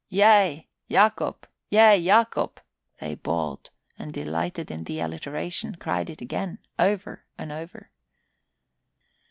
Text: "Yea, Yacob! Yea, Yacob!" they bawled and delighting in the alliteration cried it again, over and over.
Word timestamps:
"Yea, 0.09 0.67
Yacob! 0.87 1.45
Yea, 1.69 1.95
Yacob!" 1.95 2.57
they 2.99 3.13
bawled 3.13 3.69
and 3.99 4.11
delighting 4.11 4.65
in 4.71 4.83
the 4.85 4.99
alliteration 4.99 5.75
cried 5.75 6.09
it 6.09 6.21
again, 6.21 6.57
over 6.79 7.23
and 7.37 7.51
over. 7.51 7.91